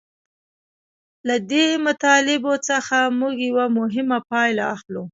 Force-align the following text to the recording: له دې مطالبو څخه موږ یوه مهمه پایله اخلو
له 1.27 1.35
دې 1.51 1.67
مطالبو 1.87 2.53
څخه 2.69 2.97
موږ 3.19 3.35
یوه 3.49 3.65
مهمه 3.79 4.17
پایله 4.29 4.63
اخلو 4.75 5.03